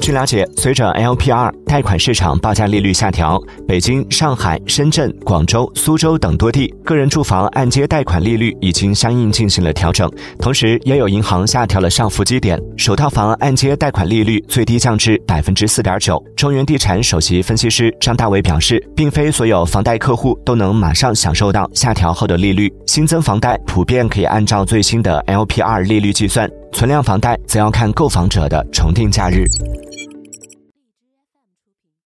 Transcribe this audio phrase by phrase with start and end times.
[0.00, 10.10] 据了解，随着 LPR 贷款市场报价利率下调，北京、上海、深圳、广州、苏州等多地个人住房按揭贷款利率已经相应进行了调整。
[10.38, 16.22] 同时，也有银行下调了上浮基点，首套房按揭贷款利率最低降至百分之四点九。
[16.34, 29.44] 中原地产首席分析师张大伟表示，并非所有房贷客户都能马上享受到下调后的利率，新增房贷普遍可以按照最新的 LPR 利率计算，存量房贷则要看购房者的重定假日。